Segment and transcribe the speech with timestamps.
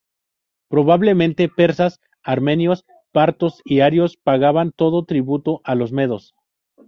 [0.67, 6.33] Probablemente persas, armenios, partos y arios, pagaban todos tributo a los medos.